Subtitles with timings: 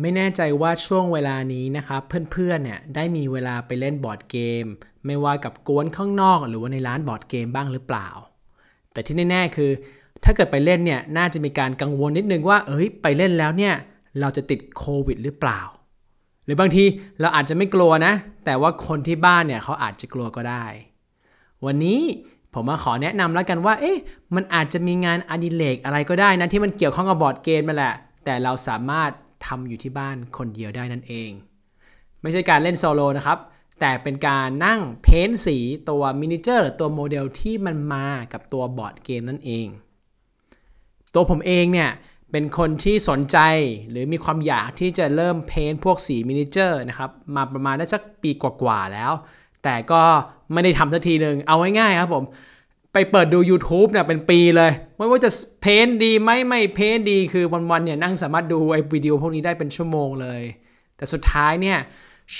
[0.00, 2.00] ไม่แน่ใจว่าช่วงเวลานี้นะครับ
[2.32, 4.64] เพื่อนๆเนี่ยได้มีเวลาไปเล่นบอร์ดเกม
[5.06, 8.08] ไม่ว่ากับกวนข้างนอก หรือว่าในร้านบอร์ดเกมบ้างหรือเปล่า
[8.92, 9.70] แต่ที่แน่ๆคือ
[10.24, 13.74] ถ้าเกิดไปเล่นเนี่ยน่าจะมีการกังวลนิดนึงว่า เอ้ยไปเล่นแล้วเนี่ย
[14.20, 15.60] เราจะติดโควิดหรือเปล่า
[16.44, 16.84] หรือบางที
[17.20, 18.12] เราอาจจะไม่กลัวนะ
[18.44, 20.64] แต่ว่าคนที่บ้านเนี่ยเขาอาจจะกลัวก็ได้
[21.64, 22.00] วันนี้
[22.54, 23.98] ผมมาขอแนะนำแล้วกันว่า เอ๊ะ
[24.34, 29.10] มันอาจจะมีงานอดิเรกอะไรก็ได้นะที่มันเกี่ยวข้องกับบอร์ดเกมมาแหละ แต่เราสามารถ
[29.46, 31.30] ทำอยู่ที่บ้านคนเดียวได้นั่นเอง
[32.22, 33.38] ไม่ใช่การเล่นโซโลนะครับ
[33.80, 35.58] แต่เป็นการนั่ง paint สี
[35.90, 39.66] ตัว miniature หรือตัวโมเดลที่มันมากับตัวบอร์ดเกมนั่นเอง
[41.14, 41.90] ตัวผมเองเนี่ย
[42.30, 43.38] เป็นคนที่สนใจ
[43.90, 49.12] หรือมีความอยากที่จะเริ่ม paint พวกสี miniature นะครับ มาประมาณได้สักปีกว่าๆแล้ว
[49.64, 50.02] แต่ก็
[50.52, 52.24] ไม่ได้ทำสักทีหนึ่งเอาง่ายๆครับผม
[52.94, 60.42] ไปเปิดดู YouTube เนี่ยเป็นปีเลย ไม่ว่าจะpaint ดีไหมไม่ paint ดีคือวันๆเนี่ยนั่งสามารถดูไอ้วิดีโอพวกนี้ได้เป็นชั่วโมงเลย
[60.96, 61.78] แต่สุดท้ายเนี่ย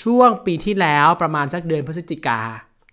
[0.00, 2.40] ช่วงปีที่แล้วประมาณสักเดือนพฤศจิกา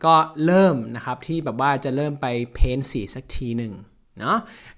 [0.06, 3.73] ก็เริ่มนะครับที่แบบว่าจะเริ่มไป paint สีสักทีหนึ่ง
[4.20, 4.38] เนาะ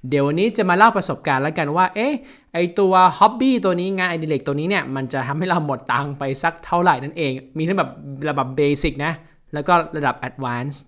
[0.09, 2.13] เดี๋ยววันนี้จะมาเล่าประสบการณ์แล้วกันว่า เอ๊ะ
[2.53, 7.89] ไอตัว hobby ตัวนี้งานอดิเรกตัวนี้เนี่ย มันจะทำให้เราหมดตังค์ไปสักเท่าไหร่นั่นเอง มีทั้งแบบ
[8.29, 9.13] ระดับ basic นะ
[9.53, 10.83] แล้วก็ระดับ advance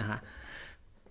[0.00, 0.18] นะฮะ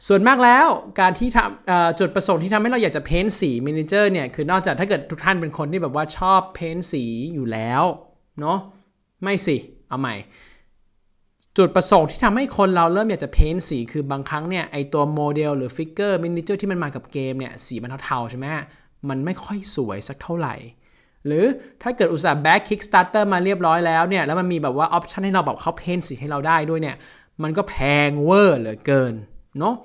[0.08, 0.68] ส่วนมากแล้ว
[1.00, 7.04] การที่ทำจุดประสงค์ที่ทำให้เราอยากจะ paint สี miniature เนี่ยคือนอกจากถ้าเกิดทุกท่านเป็นคนที่แบบว่าชอบ paint สี
[7.34, 7.84] อยู่แล้ว
[8.40, 8.58] เนาะ
[9.24, 9.58] ไม่สิ
[9.90, 10.16] เอาใหม่
[11.58, 18.46] จุดประสงค์ที่ทำให้คนเราเริ่มอยากจะ paint สีคือบางครั้งเนี่ยไอตัวโมเดลหรือ figure miniature ที่มันมากับเกมเนี่ยสีมันเทาๆใช่ไหม
[19.10, 20.56] มันไม่ค่อยสวยสักเท่าไหร่
[21.26, 21.46] หรือ
[21.82, 26.96] ถ้าเกิดอุตสาห์ back Kickstarter มาเรียบร้อยแล้วเนี่ยแล้วมันมีแบบว่า option ให้เราแบบเขา paint สีให้เราได้ด้วยเนี่ย
[27.44, 27.76] มันก็แพ
[28.08, 29.14] งเวอร์เหลือเกิน
[29.60, 29.76] เนาะ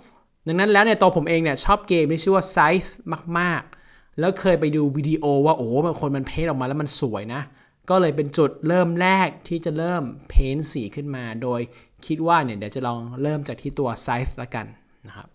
[0.46, 2.91] ดังนั้นแล้วเนี่ยตัวผมเองเนี่ยชอบเกมที่ชื่อว่า Scythe
[3.38, 7.42] มาก ๆ แล้วเคยไปดูวิดีโอว่าโอ้บางคนมันเพ้นออกมาแล้วมันสวยนะ
[7.91, 11.60] ก็เลยเป็นจุดเริ่มแรกที่จะเริ่มเพ้นสีขึ้นมา โดย
[12.06, 14.66] คิดว่าเนี่ยเดี๋ยวจะลองเริ่มจากที่ตัว Scythe ละกัน
[15.06, 15.28] นะครับ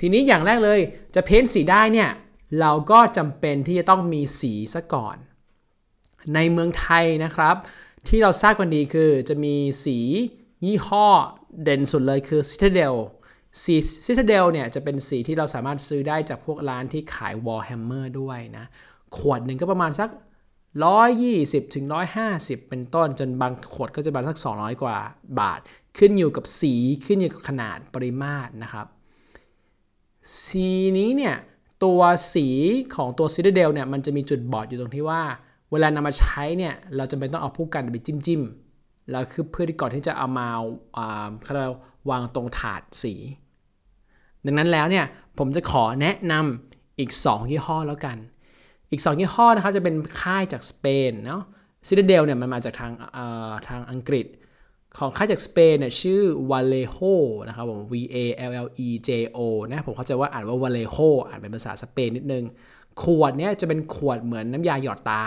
[0.00, 0.80] ทีนี้อย่างแรกเลย
[1.14, 2.10] จะเพ้นสีได้เนี่ย
[2.60, 5.16] เราก็จำเป็นที่จะต้องมีสีซะก่อน
[6.34, 7.56] ในเมืองไทยนะครับ
[8.08, 9.54] ที่เราทราบกันดีคือจะมี
[9.84, 9.98] สี
[10.64, 11.06] ยี่ห้อ
[11.62, 12.96] เด่นสุดเลยคือ Citadel
[13.62, 13.74] สี
[14.06, 18.64] Citadel เนี่ยจะเป็นสีที่เราสามารถซื้อได้จากพวกร้านที่ขาย Warhammer ด้วยนะ
[19.16, 20.10] ขวดหนึ่งก็ประมาณสัก
[20.92, 21.84] 120ถึง
[22.28, 24.96] 150 เป็นต้นจนบางขวดก็จะประมาณสัก 200 กว่า
[25.40, 25.60] บาท
[25.98, 26.74] ขึ้นอยู่กับสี
[27.04, 28.86] ขึ้นอยู่กับขนาดปริมาตรนะครับ
[30.44, 31.34] สีนี้เนี่ย
[31.84, 32.00] ตัว
[32.34, 32.46] สี
[32.96, 35.22] ของตัว Citadel เนี่ยมันจะมีจุดบอดอยู่ตรงที่ว่า
[35.70, 38.42] เวลานำมาใช้เนี่ยเราจำเป็นต้องเอาผู้กันไปจิ้มจิ้ม
[39.10, 40.48] แล้วคือเพื่อที่ก่อนที่จะเอามา
[41.54, 41.66] เรา
[42.10, 43.14] วางตรงถาดสี
[44.46, 45.04] ดังนั้นแล้วเนี่ย
[45.38, 48.16] ผมจะขอแนะนำอีก 2 ยี่ห้อแล้วกัน
[48.90, 51.42] อีก 2 ยี่ห้อนะครับจะเป็นค่ายจากสเปนเนาะ
[51.86, 52.92] ซิดเดลเนี่ยมันมาจากทาง
[53.68, 54.26] ทางอังกฤษ
[54.98, 57.12] ของค่ายจากสเปนเนี่ยชื่อ Vallejo
[57.48, 58.16] นะครับผม V A
[58.50, 59.38] L L E J O
[59.68, 62.44] นะผมเข้าใจว่าอ่านว่า Vallejo อ่านเป็นภาษาสเปนนิดนึง
[63.02, 65.24] ขวดเนี้ยจะเป็นขวดเหมือนน้ำยาหยอดตา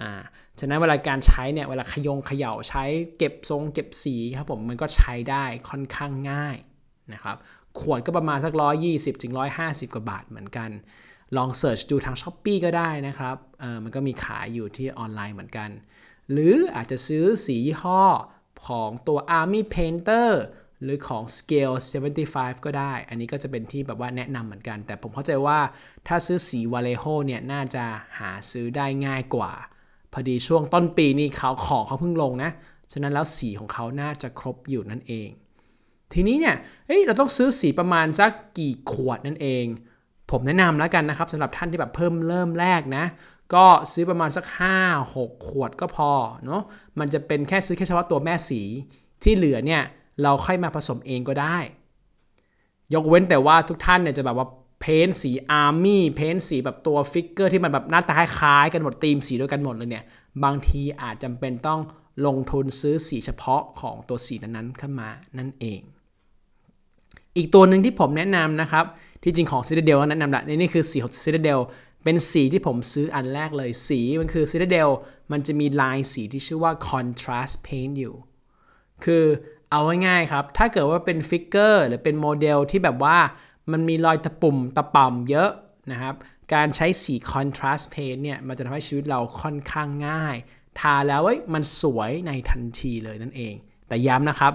[0.00, 0.12] อ่า
[0.60, 2.84] ฉะนั้นเวลาการใช้เนี่ยเวลาขยงเขย่าใช้
[3.18, 6.56] เก็บทรงเก็บสีครับผมมันก็ใช้ได้ค่อนข้างง่าย
[7.12, 7.36] นะครับ
[7.80, 8.52] ขวดก็ประมาณสัก
[8.88, 9.32] 120ถึง
[9.64, 10.70] 150 กว่าบาทเหมือนกัน
[11.36, 15.70] ลองเสิร์ชดูทาง s h อ p e e ก็ได้นะครับเออมันก็มีขายอยู่ที่ออนไลน์เหมือนกัน
[16.30, 18.04] หรืออาจจะซื้อสียี่ห้อ
[18.66, 20.30] ของตัว Army Painter
[20.82, 21.76] หรือของ Scale
[22.20, 25.58] 75 ก็ได้ อันนี้ก็จะเป็นที่แบบว่าแนะนำเหมือนกัน แต่ผมเข้าใจว่า
[26.06, 27.84] ถ้าซื้อสี Vallejo เนี่ย น่าจะ
[28.18, 29.52] หาซื้อได้ง่ายกว่า
[30.12, 32.50] พอดีช่วงต้นปีนี้เขาของเขาเพิ่งลงนะ
[32.92, 35.28] ฉะนั้นแล้วสีของเขาน่าจะครบอยู่นั่นเอง
[36.14, 36.56] ทีนี้เนี่ย
[36.86, 39.66] เฮ้ยเราต้องซื้อสีประมาณสักกี่ขวดนั่นเอง
[40.30, 43.04] ผมแนะนำแล้วกันนะครับสำหรับท่านที่แบบเพิ่มเริ่มแรกนะ
[43.54, 44.44] ก็ซื้อประมาณสัก
[44.78, 46.10] 5 6 ขวดก็พอ
[46.46, 46.62] เนาะ
[46.98, 48.62] มันจะเป็นแค่ซื้อแค่เฉพาะตัวแม่สี
[49.22, 49.82] ที่เหลือเนี่ย
[50.22, 51.58] เราค่อยมาผสมเองก็ได้
[52.94, 54.46] ยกเว้นแต่ว่าทุกท่านเนี่ยจะแบบว่า
[54.80, 60.04] paint สี army paint สีแบบตัว figure ที่มันแบบหน้าตาคล้ายกันหมดธีมสีด้วยกันหมดเลยเนี่ย
[60.44, 61.80] บางทีอาจจำเป็นต้อง
[62.26, 65.08] ลงทุนซื้อสีเฉพาะของตัวสีนั้นๆขึ้นมา
[65.38, 65.80] นั่นเอง
[67.36, 68.84] อีกตัวหนึ่งที่ผมแนะนำนะครับ
[69.22, 71.60] ที่จริงของ Citadel แนะนำละนี่คือสีของ Citadel
[72.04, 74.88] เป็นสีที่ผมซื้ออันแรกเลยสีมันคือ Citadel
[75.32, 78.14] มันจะมีลายสีที่ชื่อว่า contrast paint อยู่
[79.04, 79.24] คือ
[79.70, 83.18] เอาง่ายๆครับ ถ้าเกิดว่าเป็น figure หรือเป็นโมเดลที่แบบว่า
[83.72, 85.50] มันมีรอยตะปุ่มตะป่ำเยอะ
[85.92, 86.14] นะครับ
[86.54, 90.36] การใช้สี contrast paint เนี่ย มันจะทำให้ชีวิตเราค่อนข้างง่าย
[90.80, 91.22] ทาแล้ว
[91.54, 93.54] มันสวยในทันทีเลยนั่นเอง
[93.88, 94.52] แต่ย้ำนะครับ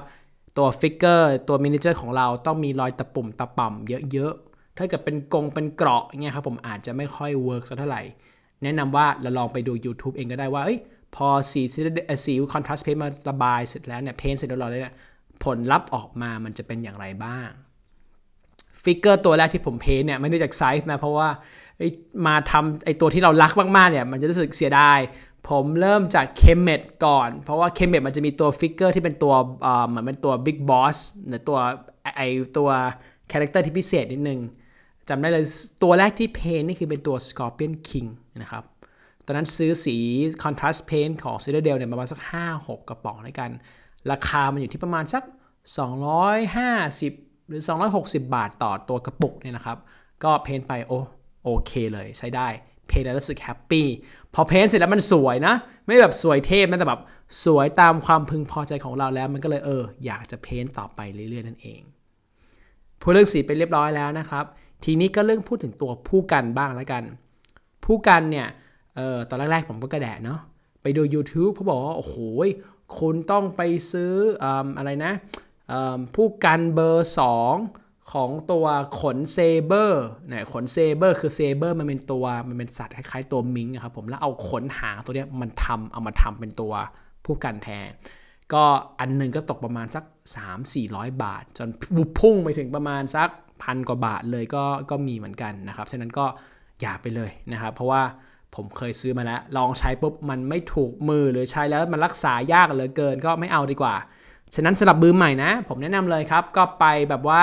[0.57, 8.01] ตัว figure ตัว miniature ของเราต้องมีรอยตะปุ่มตะป่ำเยอะๆ ถ้าเกิดเป็นกงเป็นเกราะเงี้ยครับผมอาจจะไม่ค่อย work สักเท่าไหร่
[8.63, 10.79] แนะนำว่าเราลองไปดู YouTube เองก็ได้ว่า เอ้ย
[11.15, 11.61] พอสี
[12.25, 14.95] สี contrast paint มาระบายเสร็จแล้วเนี่ย paint เสร็จแล้วเนี่ย
[15.43, 17.49] ผลลัพธ์ออกมามันจะเป็นอย่างไรบ้าง
[18.83, 21.29] figure ตัวแรกที่ผม paint เนี่ยไม่ได้จากไซส์นะเพราะว่า
[22.27, 24.99] มาทำไอตัวที่เรารักมากๆเนี่ยมันจะรู้สึกเสียดาย
[25.49, 29.33] ผมเริ่มจาก Kemet ก่อน เพราะว่า Kemet มันจะมีตัว figure ที่เป็นตัว
[29.87, 30.97] เหมือนเป็นตัว big boss
[31.27, 31.57] หรือตัว
[32.15, 32.21] ไอ
[32.57, 32.69] ตัว
[33.31, 34.39] character ที่พิเศษนิดนึง
[35.09, 35.45] จำได้เลย
[35.83, 38.07] ตัวแรกที่เพนนี่คือเป็นตัว Scorpion King
[38.41, 38.63] นะครับ
[39.25, 39.97] ตอนนั้นซื้อสี
[40.43, 42.19] Contrast Paint ของ Citadel เนี่ยประมาณสัก
[42.53, 43.49] 5-6 กระป๋องด้วยกัน
[44.11, 45.23] ราคามันอยู่ที่ประมาณสัก
[46.55, 47.61] 250 หรือ
[47.97, 49.77] 260 บาทต่อตัวกระปุกเนี่ยนะครับ
[50.23, 50.93] ก็เพนไปโอ
[51.43, 52.47] โอเคเลยใช้ได้
[52.87, 53.87] เพนแล้วรู้สึกแฮปปี้
[54.33, 55.55] พอเพนเสร็จแล้วมันสวยนะ
[55.85, 57.01] ไม่แบบสวยเทพนะแต่แบบ
[57.45, 61.81] สวยตามความพึงพอใจของเราแล้วมันก็เลยเอออยากจะเพนต่อไปเรื่อยๆนั่นเอง
[63.01, 64.45] พูดเรื่องสีไปเรียบร้อยแล้วนะครับ
[64.83, 67.03] ทีนี้ก็เรื่องพูดถึงตัวผู้กันบ้างแล้วกัน
[67.85, 68.47] ผู้กันเนี่ย
[68.95, 70.39] เออตอนแรกๆผมก็กระแดะเนาะ
[70.81, 72.15] ไปดู YouTube เขาบอกว่า โอ้โห
[72.99, 73.61] คุณต้องไป
[73.91, 74.13] ซื้อ
[74.77, 75.11] อะไรนะ
[76.15, 77.09] ผู้กันเบอร์
[77.51, 78.65] 2 ของตัว
[79.01, 86.73] ขนเซเบอร์เนี่ยขนเซเบอร์คือเซเบอร์มันเป็นตัวมันเป็นสัตว์คล้ายๆตัวมิงครับผมแล้วเอาขนหางตัวเนี้ยมันทำเอามาทำเป็นตัว
[87.25, 87.89] ผู้กันแทน
[88.53, 88.63] ก็
[88.99, 90.03] อันหนึ่งก็ตกประมาณสัก
[90.63, 93.29] 3-400 บาท จนบุพุ่งไปถึงประมาณสัก
[93.63, 96.25] พันกว่าบาทเลยก็ก็มีเหมือนกันนะครับฉะนั้นก็
[96.81, 98.01] อย่าไปเลยนะครับ เพราะว่า
[98.55, 103.95] ผมเคยซื้อมาแล้ว ลองใช้ปุ๊บมันไม่ถูกมือหรือใช้แล้วมันรักษายากเหลือเกินก็ไม่เอาดีกว่า
[104.55, 107.41] ฉะนั้นสำหรับมือใหม่นะ ผมแนะนำเลยครับ ก็ไปแบบว่า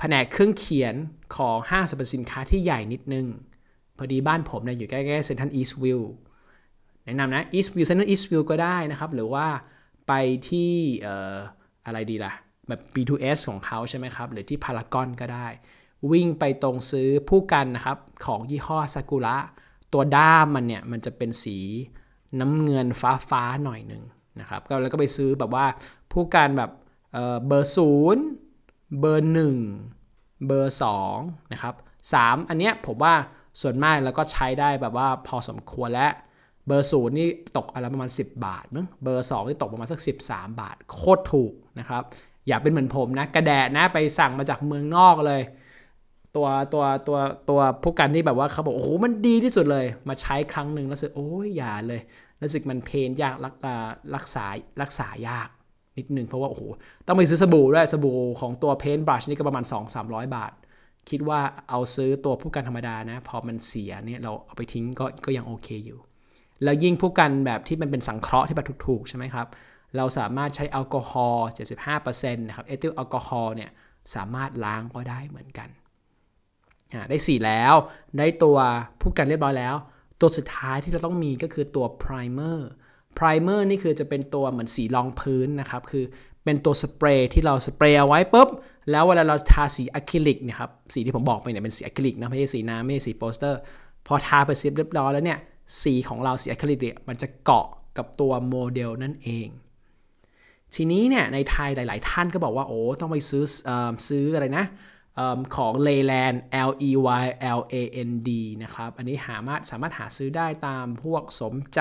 [0.00, 0.94] แผนกเครื่องเขียน
[1.36, 3.26] ของห้างสรรพสินค้าที่ใหญ่นิดนึง
[3.96, 6.00] พอดีบ้านผมเนี่ยอยู่ใกล้ๆเซ็นทรัลอีสต์วิว
[7.04, 9.46] แนะนำนะอีสต์วิวเซ็นทรัลอีสต์วิวก็ได้นะครับ หรือว่า
[10.08, 10.12] ไป
[10.48, 10.72] ที่
[11.86, 12.32] อะไรดีล่ะ
[12.68, 15.46] แบบ B2S ของเขาใช่ไหมครับ หรือที่พารากอนก็ได้
[16.12, 19.36] วิ่งไปตรงซื้อผู้กันนะครับ ของยี่ห้อซากุระ
[19.92, 21.58] ตัวด้ามมันเนี่ย มันจะเป็นสี
[22.40, 24.02] น้ำเงินฟ้าฟ้าหน่อยหนึ่ง
[24.40, 25.66] นะครับก็แล้วก็ไปซื้อแบบว่า
[26.12, 26.70] ผู้การแบบ
[27.46, 28.24] เบอร์ศูนย์
[28.98, 29.56] เบอร์หนึ่ง
[30.46, 31.16] เบอร์สอง
[31.52, 31.74] นะครับ
[32.12, 33.14] สามอันเนี้ยผมว่า
[33.60, 36.12] ส่วนมากแล้วก็ใช้ได้แบบว่าพอสมควรแล้ว
[36.66, 42.02] เบอร์ศูนย์นี่ตกอะไรประมาณ 10 บาทมั้งเบอร์2นี่ตกประมาณสัก 13 บาท โคตรถูกนะครับ
[42.48, 45.42] อย่าเป็นเหมือนผมนะ กระแดะนะไปสั่งมาจากเมืองนอกเลย
[46.36, 52.00] ตัวตัวตัวตัวพวกกันที่แบบว่าเขาบอกโอ้โหมันดีที่สุดเลย มาใช้ครั้งหนึ่งแล้วสึกโอ้ยอย่าเลย
[52.42, 53.54] รู้สึกมันเพนยากรัก
[54.14, 54.46] รักษา
[54.82, 55.48] รักษายาก
[56.00, 56.62] นิดนึงเพราะว่าโอ้โห
[57.06, 59.64] ต้องไปซื้อสบู่ด้วยสบู่ของตัวเพนบรัชนี่ก็ประมาณ
[60.00, 60.52] 2-300 บาท
[61.10, 65.98] คิดว่าเอาซื้อตัวพู่กันธรรมดานะ พอมันเสียเนี่ยเราเอาไปทิ้งก็ก็ยังโอเคอยู่
[66.64, 69.46] แล้วยิ่งพู่กันแบบที่มันเป็นสังเคราะห์ที่แบบถูกๆใช่ไหมครับ
[69.96, 71.46] เราสามารถใช้แอลกอฮอล์
[71.90, 73.70] 75%นะครับเอทิลแอลกอฮอล์เนี่ย
[74.14, 75.68] สามารถล้างก็ได้เหมือนกัน
[77.10, 77.74] ได้ สีแล้ว
[78.18, 78.58] ได้ตัว
[79.00, 79.74] พู่กันเรียบร้อยแล้ว
[80.20, 82.70] ตัวสุดท้ายที่เราต้องมีก็คือตัว primer
[83.18, 86.04] primer primer นี่คือจะเป็นตัวเหมือนสีรองพื้นนะครับคือ
[86.44, 88.48] เป็นตัวสเปรย์ที่เราสเปรย์เอาไว้ปุ๊บ
[88.90, 93.58] แล้วเวลาเราทาสีอะคริลิกนะครับสีที่ผมบอกไปเนี่ยเป็นสีอะคริลิกนะไม่ใช่สีน้ำไม่ใช่สีโปสเตอร์
[94.06, 95.38] พอทาไปเรียบร้อยแล้วเนี่ย
[95.82, 97.66] สีของเราสีอะคริลิกเนี่ยมันจะเกาะ
[97.96, 99.48] กับตัวโมเดลนั่นเอง
[100.74, 103.70] ทีนี้เนี่ยในไทยหลาย ๆ ท่านก็บอกว่าโอ้ต้องไปซื้อ
[104.08, 104.64] ซื้ออะไรนะ
[105.56, 106.36] ของ Leyland
[106.68, 106.90] L E
[107.22, 107.26] Y
[107.58, 107.74] L A
[108.08, 108.30] N D
[108.62, 111.80] นะครับอันนี้หามาสามารถหาซื้อได้ตามพวกสมใจ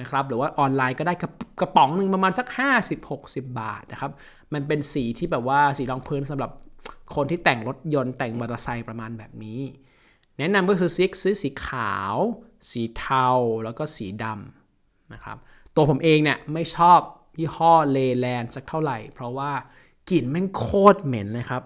[0.00, 1.14] นะครับหรือว่าออนไลน์ก็ได้
[1.60, 2.46] กระป๋องหนึ่งประมาณสัก
[3.02, 4.12] 50-60 บาทนะครับ
[4.52, 6.50] มันเป็นสีที่แบบว่าสีรองพื้นสำหรับ
[7.14, 9.60] คนที่แต่งรถยนต์แต่งมอเตอร์ไซค์ประมาณแบบนี้
[10.38, 12.14] แนะนำก็คือซิกซื้อสีขาว
[12.70, 13.28] สีเทา
[13.64, 15.36] แล้วก็สีดำนะครับ
[15.74, 17.00] ตัวผมเองเนี่ยไม่ชอบ
[17.38, 19.52] ยี่ห้อเลแลนสักเท่าไหร่ เพราะว่า
[20.10, 21.62] กลิ่นแม่งโคตรเหม็นเลยครับ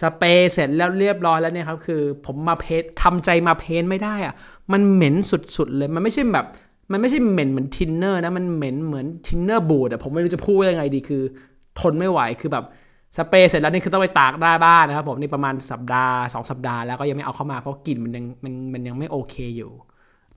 [0.00, 4.34] สเปรย์เสร็จแล้วเรียบร้อยแล้วเนี่ยครับคือผมมาเพนทำใจมาเพนไม่ได้อะ
[4.72, 6.46] มันเหม็นสุดๆเลย มันไม่ใช่แบบ
[6.92, 11.22] มันไม่ใช่เหม็นเหมือนทินเนอร์นะ มันเหม็นเหมือนทินเนอร์บูดอะผมไม่รู้จะพูดยังไงดีคือ
[11.80, 12.64] ทนไม่ไหวคือแบบ
[13.16, 19.72] สเปรย์เสร็จแล้วนี่คือต้องไปตากหน้าบ้านนะครับผมนี่ประมาณสัปดาห์ 2 สัปดาห์แล้วก็ยังไม่เอาเข้ามาเพราะกลิ่นมันยังมันมันยังไม่โอเคอยู่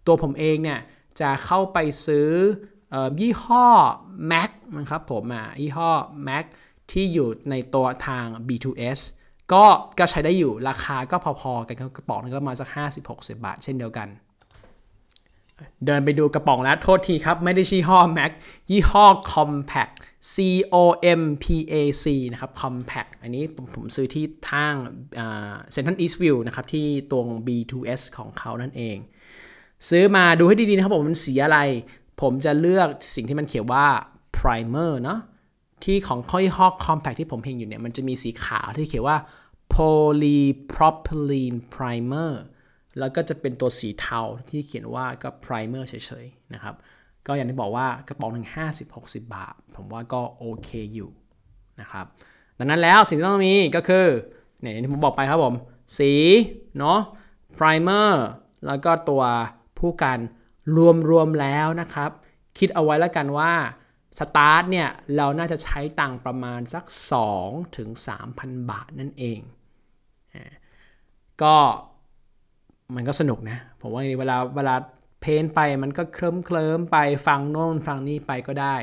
[0.08, 0.80] ตัวผมเองเนี่ย
[1.20, 2.30] จะเข้าไปซื้อ
[3.20, 3.68] ยี่ห้อ
[4.32, 5.92] Mac นะครับผมอะยี่ห้อ
[6.28, 6.46] Mac
[6.92, 9.00] ที่อยู่ในตัวทาง B2S
[9.54, 9.64] ก็
[10.00, 12.70] ก็ใช้ได้อยู่ราคาก็พอๆกันกระป๋องนึงก็มาสัก
[13.06, 14.08] 50-60 บาท เช่นเดียวกัน
[15.86, 18.32] เดินไปดูกระป๋องแล้วโทษทีครับ ไม่ได้ชี้ห้อ Mac
[18.70, 19.94] ยี่ห้อ Compact
[20.34, 20.36] C
[20.74, 20.76] O
[21.20, 24.74] M P A C นะครับ Compact อันนี้ผมผมซื้อที่ทาง
[25.72, 28.98] เซ็นทรัลอีสต์วิวนะครับ ที่ตรง B2S ของเขานั่นเอง
[29.90, 31.60] ซื้อมาดูให้ดี ๆ นะครับผมมันสีอะไร
[32.22, 33.86] ผมจะเลือกสิ่งที่มันเขียนว่า
[34.38, 35.20] primer เนาะ
[35.84, 39.18] ที่ของข้อยี่ห้อ compact ที่ผมเห็นอยู่เนี่ย มันจะมีสีขาวที่เขียนว่า
[39.76, 42.34] polypropylene primer
[43.00, 46.76] แล้วก็จะเป็นตัวสีเทาที่เขียนว่าก็ primer เฉยๆ นะครับ
[47.28, 48.48] ก็อย่างที่บอกว่ากระป๋องหนึ่ง
[48.90, 51.10] 50-60 บาท ผมว่าก็โอเคอยู่
[51.82, 52.06] นะครับ
[52.58, 54.06] ดังนั้นแล้วสิ่งที่ต้องมีก็คือ
[54.60, 55.56] เนี่ยที่ผมบอกไปครับผม
[55.98, 56.12] สี
[56.78, 57.00] เนาะ
[57.58, 58.12] primer
[58.68, 59.24] แล้วก็ตัว
[59.78, 60.20] ผู้กัน
[61.10, 62.12] รวมๆแล้วนะครับ
[62.58, 63.54] คิดเอาไว้แล้วกันว่า
[64.20, 66.86] สตาร์ทเนี่ย เราน่าจะใช้ตังประมาณสัก
[67.30, 67.90] 2ถึง
[68.30, 69.40] 3,000 บาทนั่นเอง
[71.44, 71.58] ก็
[72.96, 74.76] มันก็สนุกนะ ผมว่าเวลาเวลา
[75.22, 78.76] เพนไปมันก็เคลิ้มเคลิ้มไปฟังโน่นฟังนี่ไปก็ได้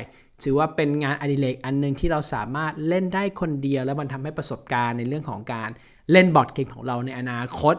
[0.43, 5.69] ถือว่าเป็นงานอดิเรกอันนึงที่เราสามารถเล่นได้คนเดียว แล้วมันทำให้ประสบการณ์ในเรื่องของการ
[6.11, 7.75] เล่นบอร์ดเกมของเราในอนาคต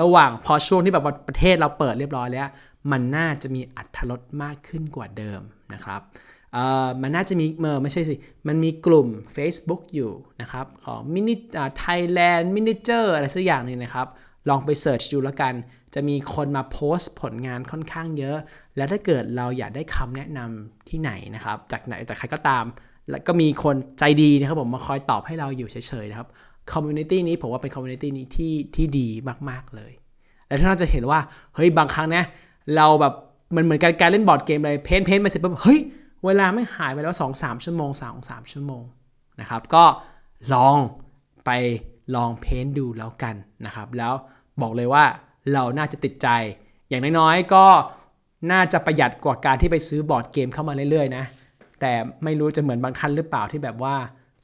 [0.00, 2.48] ระหว่างพอช่วงที่แบบประเทศเราเปิดเรียบร้อยแล้ว
[2.92, 5.40] มันน่าจะมีอัตรสมากขึ้นกว่าเดิม
[5.74, 6.00] นะครับ
[7.02, 8.14] มันน่าจะมีเมอไม่ใช่สิ
[8.48, 11.34] มันมีกลุ่ม Facebook อยู่นะครับ ของมินิ
[11.78, 14.06] ไทยแลนด์มินิเจอร์อะไรสักอย่างนึงนะครับ
[14.48, 15.54] ลองไปเสิร์ชดูแล้วกัน
[15.94, 18.36] จะมีคนมาโพสต์ผลงานค่อนข้างเยอะ
[18.76, 22.64] แล้วถ้าเกิดเราอยากได้คำแนะนำที่ไหนนะครับ จากไหนจากใครก็ตาม
[23.10, 26.28] แล้วก็มีคนใจดีนะครับผมมาคอยตอบให้เราอยู่เฉยๆนะครับ
[26.72, 29.08] community นี้ผมว่าเป็น community นี้ที่ที่ดี
[29.50, 29.92] มากๆเลย
[30.46, 31.20] และท่านจะเห็นว่า
[31.54, 32.24] เฮ้ยบางครั้งนะ
[32.76, 33.14] เราแบบ
[33.56, 35.80] มันเหมือนการการเล่นบอร์ดเกมเลย paint paint ไปเสร็จปุ๊บเฮ้ย
[36.24, 38.82] เวลาไม่หายไปแล้ว2-3ชั่วโมง3 3ชั่วโมง
[39.40, 39.84] นะครับก็
[40.54, 40.76] ลอง
[41.46, 41.50] ไป
[42.14, 43.34] ลอง paint ดูแล้วกัน
[43.66, 44.12] นะครับ แล้ว
[44.62, 45.04] บอกเลยว่า
[45.52, 46.28] เราน่าจะติดใจ
[46.88, 47.64] อย่างน้อยๆก็
[48.52, 51.24] น่าจะประหยัดกว่าการที่ไปซื้อบอร์ดเกมเข้ามาเรื่อยๆนะ
[51.80, 51.92] แต่
[52.24, 53.96] ไม่รู้จะเหมือนบางท่านหรือเปล่าที่แบบว่า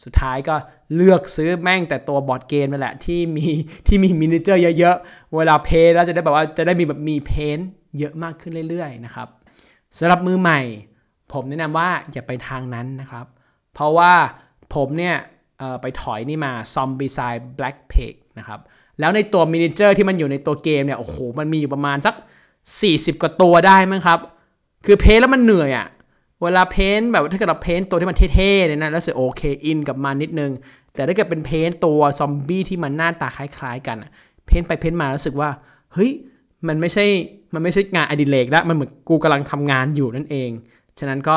[0.04, 0.54] สุดท้ายก็
[0.94, 3.47] เลือกซื้อแม่งแต่ตัวบอร์ดเกมนั่นแหละที่มี
[3.87, 7.59] ที่มี miniature เยอะๆ เวลา paint แล้วจะได้แบบว่าจะได้มีแบบมี paint
[7.99, 9.28] เยอะมากขึ้นเรื่อยๆนะครับ
[9.99, 10.61] สำหรับมือใหม่
[11.33, 13.26] ผมแนะนำว่าอย่าไปทางนั้นนะครับ
[13.75, 14.12] เพราะว่า
[14.75, 15.16] ผมเนี่ย
[15.83, 18.61] ไปถอยนี่มา Zombie Side Black p a g นะครับ
[19.00, 22.14] แล้วในตัว miniature ที่มันอยู่ในตัวเกมเนี่ย โอ้โห มันมีอยู่ประมาณสัก
[22.68, 24.18] 40 กว่าตัวได้มั้งครับ
[24.87, 25.87] คือ paint แล้วมันเหนื่อยอะ
[26.42, 30.52] เวลา paint แบบถ้าเกิดเรา paint ตัวที่มันเท่ๆเนี่ยนะ แล้วเสียโอเค in กับมันนิดนึง
[30.94, 33.97] แต่ถ้าเกิดเป็น paint ตัวซอมบี้ที่มันหน้าตาคล้ายๆ กัน
[34.47, 35.50] paint ไป paint มารู้สึกว่า
[35.92, 36.11] เฮ้ย
[36.68, 37.04] มันไม่ใช่
[37.54, 40.50] มันไม่ใช่งานอดิเรกแล้ว มันเหมือนกูกำลังทำงานอยู่นั่นเอง
[40.99, 41.37] ฉะนั้นก็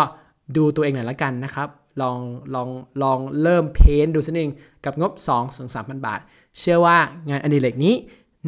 [0.57, 1.67] ดูตัวเองหน่อยละกันนะครับ
[2.01, 2.18] ลอง
[2.56, 2.70] ลอง
[3.04, 4.50] ลองเริ่ม paint ดูสักนิด
[4.86, 6.20] กับงบ 2 3 0 0 0 บาท
[6.60, 6.98] เชื่อว่า
[7.30, 7.96] งานอดิเรกนี้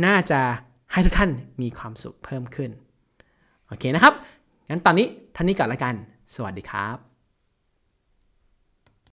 [0.06, 0.39] น่าจะ
[0.91, 2.70] ให้ทุกท่านมีความสุขเพิ่มขึ้น
[3.68, 4.13] โอเคนะครับ
[4.70, 5.96] งั้นตอนนี้ท่านนี้ก่อนละกัน
[6.36, 7.08] สวัสดีครับ